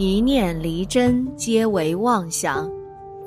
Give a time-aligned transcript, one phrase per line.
[0.00, 2.66] 一念离真，皆为妄想。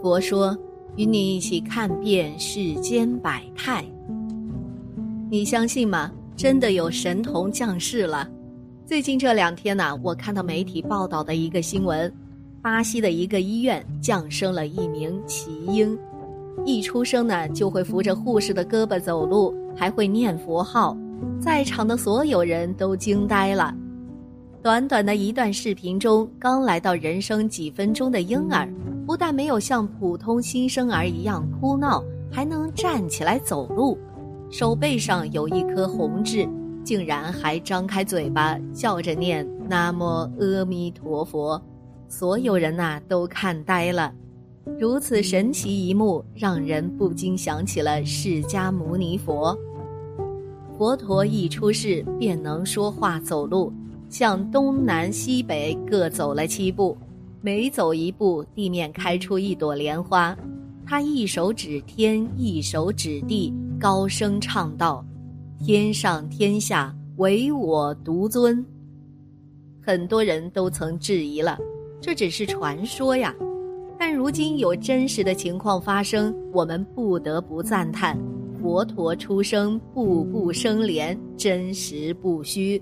[0.01, 0.57] 佛说，
[0.95, 3.85] 与你一起看遍世间百态。
[5.29, 6.11] 你相信吗？
[6.35, 8.27] 真的有神童降世了？
[8.87, 12.11] 最近这两天呢，我看到媒体报道的一个新闻。
[12.59, 15.95] 巴西的一个医院降生了一名奇婴，
[16.65, 20.97] 一出生呢就会扶着护士的胳膊走路，还会念佛号，
[21.39, 23.71] 在场的所有人都惊呆了。
[24.63, 28.65] 短短的一段视频中，刚来到人生几分钟的婴儿，
[29.05, 33.97] 不但没有像普通新生儿一样哭闹，还能站起来走路，
[34.49, 36.47] 手背上有一颗红痣，
[36.81, 40.01] 竟然还张开嘴巴笑着念“南无
[40.39, 41.61] 阿弥陀佛”。
[42.07, 44.13] 所有人呐都看呆了，
[44.79, 49.57] 如此神奇一幕，让人不禁想起了释迦牟尼佛。
[50.77, 53.73] 佛陀一出世便能说话走路，
[54.13, 56.95] 向东南西北各走了七步，
[57.41, 60.37] 每走一步，地面开出一朵莲花。
[60.85, 65.03] 他一手指天，一手指地，高声唱道
[65.65, 68.63] ：“天上天下，唯我独尊。”
[69.81, 71.57] 很多人都曾质疑了。
[71.99, 73.33] 这只是传说呀，
[73.97, 78.15] 但如今有真实的情况发生，我们不得不赞叹
[78.61, 82.79] 佛陀出生步步生莲，真实不虚。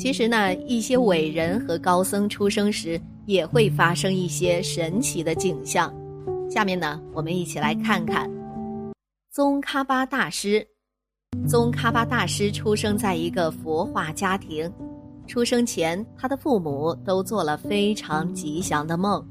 [0.00, 5.94] 其实呢，一些伟人和高僧出生时也会发生一些神奇的景象。
[6.48, 8.26] 下面呢，我们一起来看看
[9.30, 10.66] 宗喀巴大师。
[11.46, 14.72] 宗喀巴大师出生在一个佛化家庭。
[15.26, 19.22] 出生前，他的父母都做了非常吉祥的梦。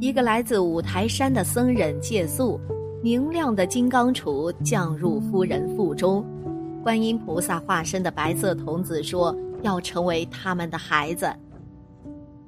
[0.00, 2.60] 一个来自五台山的僧人借宿，
[3.02, 6.24] 明亮的金刚杵降入夫人腹中。
[6.84, 9.36] 观音菩萨化身的白色童子说
[9.66, 11.28] 要成为他们的孩子。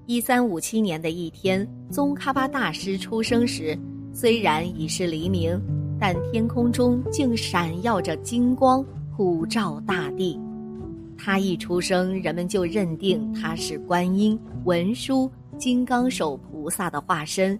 [0.06, 3.76] 一三五七年的一天，宗喀巴大师出生时，
[4.12, 5.60] 虽然已是黎明，
[5.98, 8.82] 但天空中竟闪耀着金光，
[9.16, 10.40] 普照大地。
[11.18, 17.58] 他一出生，人们就认定他是观音、文殊、金刚手菩萨的化身。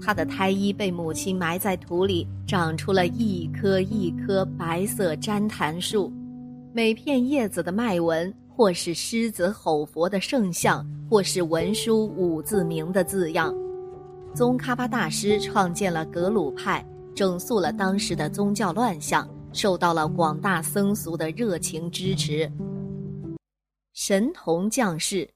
[0.00, 6.10] 他的胎衣被母亲埋在土里，长出了一棵一棵白色旃檀树，
[6.72, 13.54] 每片叶子的脉纹，或是狮子吼佛的圣像，或是文殊五字名的字样。
[14.34, 22.50] 宗喀巴大师创建了格鲁派，整肃了当时的宗教乱象，受到了广大僧俗的热情支持。
[23.94, 25.28] 神童降世。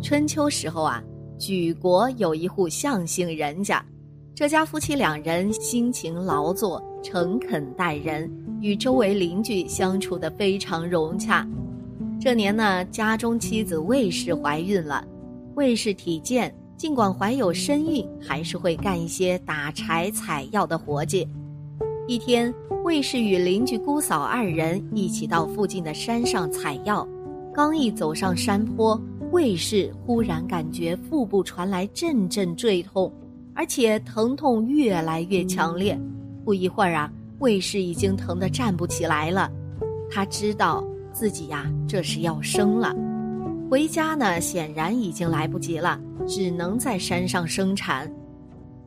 [0.00, 1.02] 春秋时候啊，
[1.36, 3.84] 莒国有一户象姓人家，
[4.36, 8.30] 这家夫妻两人辛勤劳作，诚恳待人，
[8.60, 11.44] 与周围邻居相处的非常融洽。
[12.20, 15.02] 这年呢，家中妻子魏氏怀孕了，
[15.54, 21.26] 魏氏体健，尽管怀有身孕，还是会干一些打柴采药的活计。
[22.06, 22.52] 一天，
[22.84, 27.08] 魏氏与邻居姑嫂二人一起到附近的山上采药。
[27.54, 29.00] 刚一走上山坡，
[29.32, 33.10] 魏氏忽然感觉腹部传来阵阵坠痛，
[33.54, 35.98] 而且疼痛越来越强烈。
[36.44, 39.50] 不一会儿啊，魏氏已经疼得站不起来了。
[40.10, 40.84] 他知道
[41.20, 42.96] 自己呀，这是要生了。
[43.70, 48.10] 回家呢，显然已经来不及了，只能在山上生产。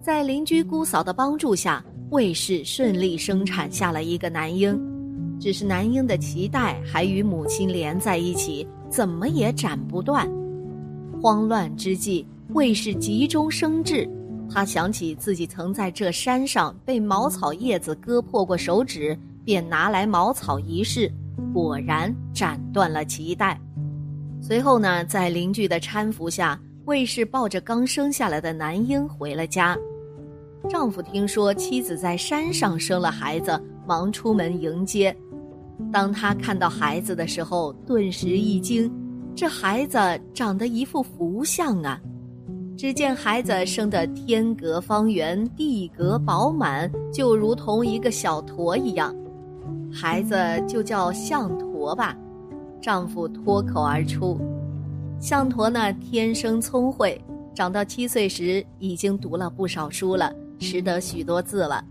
[0.02, 4.76] 在邻居姑嫂的帮助下，卫士顺利生产下了一个男婴。
[5.40, 10.28] 只是男婴的脐带还与母亲连在一起，怎么也斩不断。
[11.22, 14.10] 慌乱之际，卫士急中生智，
[14.50, 19.16] 他想起自己曾在这山上被茅草叶子割破过手指，
[19.46, 21.12] 便拿来茅草一试，
[21.54, 23.60] 果然斩断了脐带。
[24.42, 29.78] 随后呢，在邻居的搀扶下，卫士抱着刚生下来的男婴回了家。
[30.70, 35.16] 丈夫听说妻子在山上生了孩子，忙出门迎接。
[35.92, 38.92] 当他看到孩子的时候，顿时一惊，
[39.36, 39.98] 这孩子
[40.34, 42.00] 长得一副福相啊！
[42.78, 49.14] 只见孩子生得天格方圆，地格饱满，就如同一个小坨一样。
[49.94, 50.36] 孩子
[50.68, 52.18] 就叫象驼吧，
[52.82, 54.40] 丈夫脱口而出。
[55.20, 57.24] 象驼呢，天生聪慧，
[57.54, 61.86] 长到七岁时已经读了不少书了，识得许多字了。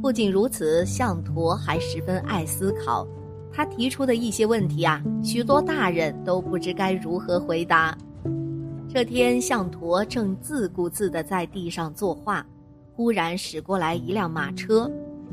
[0.00, 3.06] 不仅如此，象驼还十分爱思考。
[3.52, 7.98] 他提出的一些问题啊，许多大人都不知该如何回答。
[8.88, 12.46] 这天，象驼正自顾自地在地上作画，
[12.94, 14.90] 忽然驶过来一辆马车，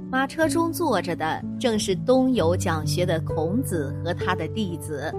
[0.10, 5.14] 马车中坐着的正是东游讲学的孔子和他的弟子。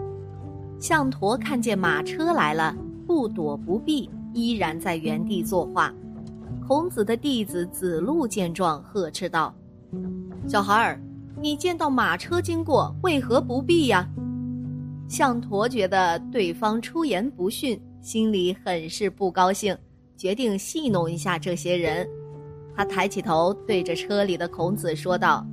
[0.81, 2.75] 象驼看见马车来了，
[3.07, 5.93] 不躲不避，依然在原地作画。
[6.67, 9.55] 孔子的弟子子路见状，呵斥道
[10.49, 11.01] ：“小孩儿，
[11.39, 14.09] 你见到马车经过，为何不避呀？”
[15.07, 19.77] 象驼觉得对方出言不逊，心里很是不高兴，
[20.17, 22.09] 决定戏弄一下这些人。
[22.79, 25.45] 他抬起头，对着车里的孔子说道：“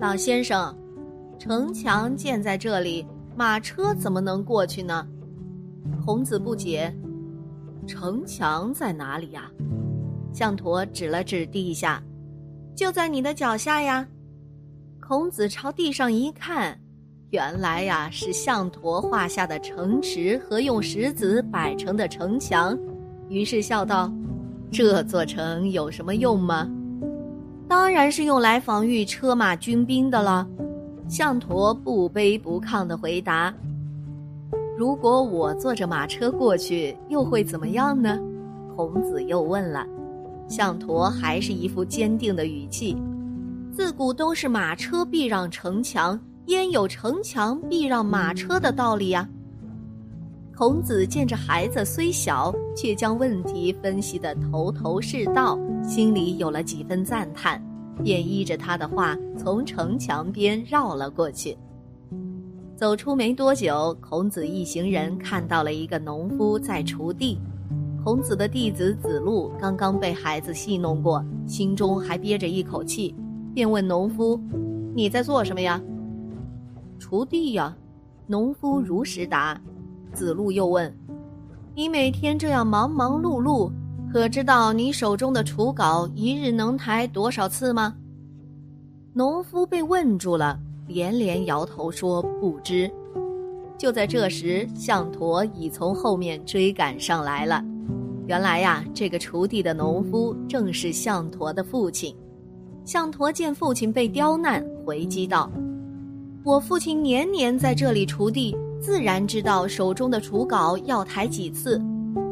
[0.00, 0.74] 老先生，
[1.38, 3.06] 城墙建在这里。”
[3.36, 5.06] 马车怎么能过去呢？
[6.02, 6.90] 孔子不解，
[7.86, 9.50] 城墙在哪里呀？
[10.32, 12.02] 象驼指了指地下，
[12.74, 14.08] 就在你的脚下呀。
[15.06, 16.78] 孔子朝地上一看，
[17.28, 22.78] 原来呀是象驼画下的城池和用石子摆成的城墙，
[23.28, 24.10] 于是笑道
[24.72, 26.66] ：“这座城有什么用吗？
[27.68, 30.48] 当然是用来防御车马军兵的了。”
[31.08, 33.52] 象驼不卑不亢地回答
[34.78, 38.18] ：“如果我坐着马车过去，又会怎么样呢？”
[38.74, 39.86] 孔子又问了。
[40.48, 42.96] 象驼还是一副坚定的语气
[43.70, 49.28] ：“自古都是马车避让城墙，焉有城墙避让马车的道理呀？”
[50.62, 57.60] 孔子见这孩子虽小，却将问题分析得头头是道，心里有了几分赞叹。
[58.04, 61.58] 便依着他的话从城墙边绕了过去。
[62.76, 67.40] 走出没多久，孔子一行人看到了一个农夫在锄地。
[68.04, 73.12] 孔子的弟子子路刚刚被孩子戏弄过，心中还憋着一口气，
[73.52, 74.40] 便问农夫
[74.94, 75.82] ：“你在做什么呀
[77.02, 77.76] ？”“锄地呀。”
[78.28, 79.60] 农夫如实答。
[80.12, 80.94] 子路又问
[81.74, 83.70] ：“你每天这样忙忙碌碌？”
[84.12, 87.94] 可知道你手中的锄镐一日能抬多少次吗？
[89.14, 92.90] 农夫被问住了，连连摇头说不知。
[93.78, 97.64] 就在这时，象驼已从后面追赶上来了。
[98.26, 102.14] 原来呀，这个锄地的农夫正是象驼的父亲。
[102.84, 105.50] 象驼见父亲被刁难，回击道
[106.44, 111.80] ：“我父亲年年在这里锄地，自然知道手中的锄镐要抬几次。”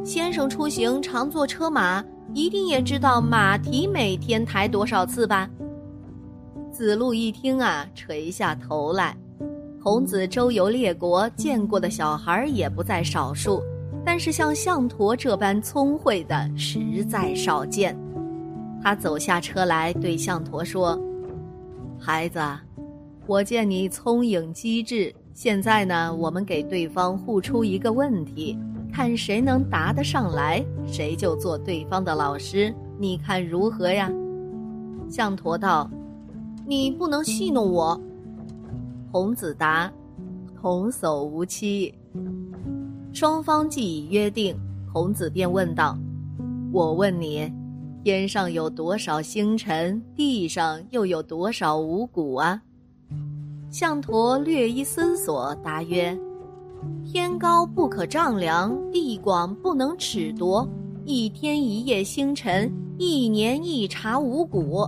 [0.05, 2.05] 先生出行常坐车马，
[2.35, 5.49] 一定也知道马蹄每天抬多少次吧？
[6.73, 9.17] 子路一听啊，垂下头来。
[9.83, 13.63] 孔子周游列国，见过的小孩也不在少数，
[14.05, 17.97] 但是像象驼这般聪慧的实在少见。
[18.83, 20.99] 他走下车来，对象驼说
[22.01, 22.41] ：“孩子，
[23.27, 28.59] 我见你聪颖机智，现在呢，我们给对方互出一个问题。”
[28.93, 32.75] 看谁能答得上来，谁就做对方的老师。
[32.99, 34.13] 你看如何呀？
[35.09, 35.91] 象驼道
[36.69, 37.99] ：“你不能戏弄我。”
[39.11, 39.91] 孔子答
[40.61, 41.95] ：“童叟无欺。”
[43.11, 44.55] 双方既已约定，
[44.93, 45.97] 孔子便问道
[46.71, 47.51] ：“我问你，
[48.05, 50.03] 天上有多少星辰？
[50.15, 52.61] 地上又有多少五谷啊？”
[53.71, 56.19] 象驼略一思索，答曰。
[57.05, 60.69] 天高不可丈量，地广不能尺夺。
[61.05, 64.85] 一天一夜星辰，一年一茬五谷。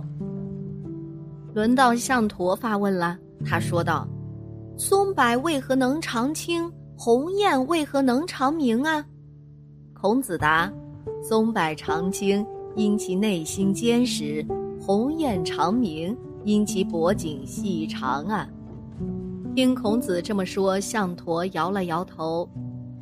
[1.53, 4.05] 轮到象驼发问了，他说道
[4.77, 6.69] ：“松柏为何能长青？
[6.97, 9.05] 鸿雁为何能长鸣啊？”
[9.93, 10.69] 孔子答
[11.23, 14.45] ：“松柏长青，因其内心坚实；
[14.81, 18.45] 鸿雁长鸣，因其脖颈细长啊。”
[19.55, 22.49] 听孔子这么说，象驼摇了摇头：“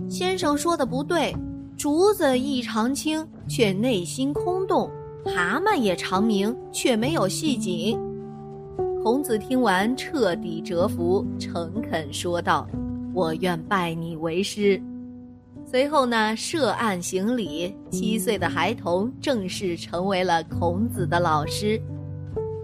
[0.09, 1.33] 先生说的不对，
[1.77, 4.89] 竹子亦长青，却内心空洞；
[5.23, 7.97] 蛤蟆也长鸣，却没有细颈。”
[9.01, 12.67] 孔子听完，彻底折服，诚恳说道
[13.15, 14.79] ：“我愿拜你为师。”
[15.65, 21.81] 随后呢，设案行礼，七岁的孩童正式成为了孔子的老师。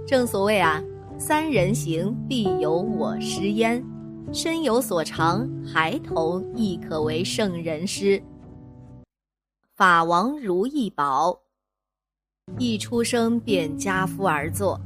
[0.06, 0.84] 正所谓啊。
[1.20, 3.84] 三人行，必有我师焉。
[4.32, 8.22] 身有所长，孩童亦可为圣人师。
[9.76, 11.36] 法王如意宝，
[12.60, 14.80] 一出生便家夫而坐。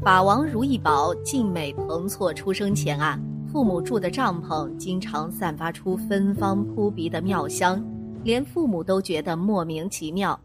[0.00, 3.18] 法王如意宝静美彭措出生前啊，
[3.50, 7.84] 父母住的帐篷经常散发出芬芳扑鼻的妙香，
[8.22, 10.38] 连父母都觉得莫名其妙。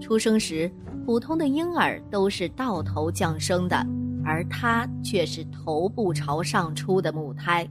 [0.00, 0.72] 出生时，
[1.04, 3.86] 普通的婴儿都是倒头降生的，
[4.24, 7.68] 而他却是头部朝上出的母胎，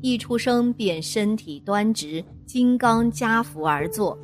[0.00, 4.18] 一出生便身体端直，金刚加福而坐。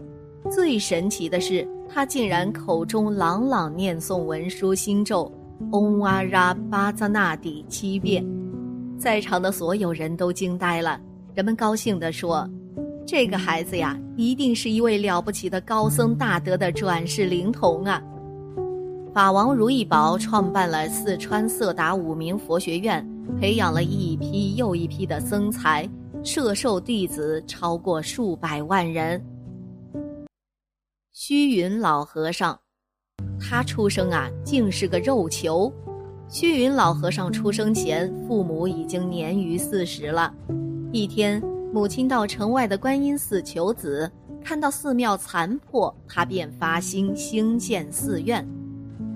[0.50, 5.31] 最神奇的是，他竟然口中朗朗念诵文殊心咒
[5.73, 8.25] “嗡哇拉巴扎那底”七遍。
[8.99, 11.00] 在场的所有人都惊呆了，
[11.35, 12.49] 人们高兴地说
[13.07, 18.03] ：“这个孩子呀，一定是一位了不起的高僧大德的转世灵童啊！”
[19.21, 23.07] 法王如意宝创办了四川色达五明佛学院，
[23.39, 25.87] 培养了一批又一批的僧才，
[26.25, 29.23] 摄受弟子超过数百万人。
[31.12, 32.59] 虚云老和尚，
[33.39, 35.71] 他出生啊，竟是个肉球。
[36.27, 40.35] 虚云老和尚出生前，父母已经年逾四十了。
[40.93, 41.43] 一天，
[41.75, 44.11] 母亲到城外的观音寺求子，
[44.43, 48.49] 看到寺庙残破，他便发心兴建寺院。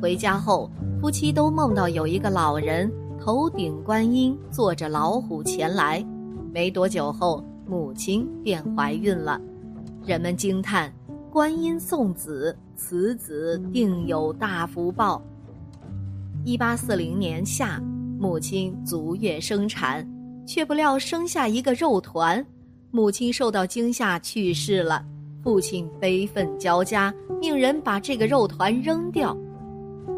[0.05, 0.71] 回家后，
[1.01, 6.05] 夫妻都梦到有一个老人头顶观音，坐着老虎前来。
[6.53, 9.41] 没多久后，母亲便怀孕了。
[10.05, 10.93] 人们惊叹：
[11.33, 15.23] 观音送子，此子定有大福报。
[16.45, 17.83] 一八四零年夏，
[18.19, 20.07] 母亲足月生产，
[20.47, 22.45] 却不料生下一个肉团，
[22.91, 25.03] 母亲受到惊吓去世了。
[25.43, 29.35] 父亲悲愤交加，命人把这个肉团扔掉。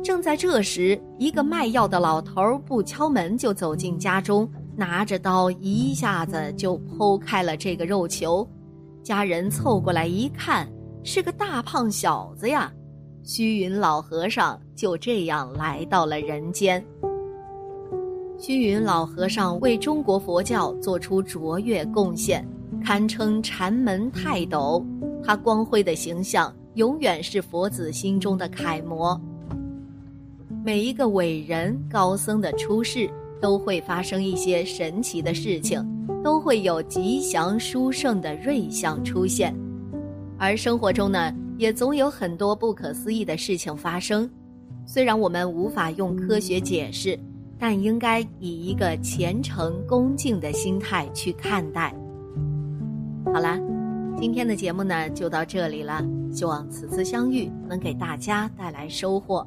[0.02, 8.48] 正在这时，一个卖药的老头不敲门就走进家中，拿着刀一下子就剖开了这个肉球。
[9.02, 10.68] 家人凑过来一看，
[11.02, 12.72] 是个大胖小子呀。
[13.24, 16.84] 虚云老和尚就这样来到了人间。
[18.38, 22.46] 虚云老和尚为中国佛教做出卓越贡献，
[22.84, 24.84] 堪称禅门泰斗。
[25.24, 29.20] 他光辉的形象永远是佛子心中的楷模。
[30.66, 33.08] 每一个伟人高僧的出世，
[33.40, 35.80] 都会发生一些神奇的事情，
[36.24, 39.54] 都会有吉祥殊胜的瑞相出现。
[40.36, 41.32] 而生活中呢？
[41.56, 44.28] 也总有很多不可思议的事情发生，
[44.84, 47.16] 虽然我们无法用科学解释，
[47.56, 51.94] 但应该以一个虔诚恭敬的心态去看待。
[53.26, 53.56] 好啦，
[54.18, 59.46] 今天的节目呢就到这里了，希望此次相遇能给大家带来收获。